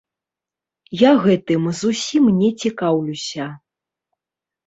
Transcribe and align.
Я 1.01 1.09
гэтым 1.25 1.67
зусім 1.81 2.23
не 2.39 2.49
цікаўлюся. 2.63 3.45